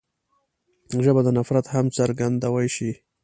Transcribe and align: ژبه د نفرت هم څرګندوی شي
ژبه 1.03 1.21
د 1.25 1.29
نفرت 1.37 1.65
هم 1.73 1.85
څرګندوی 1.97 2.67
شي 2.75 2.91